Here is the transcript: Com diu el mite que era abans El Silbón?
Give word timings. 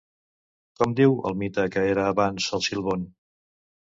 Com 0.79 0.95
diu 0.99 1.11
el 1.29 1.37
mite 1.41 1.65
que 1.75 1.83
era 1.89 2.05
abans 2.13 2.47
El 2.59 2.65
Silbón? 2.69 3.05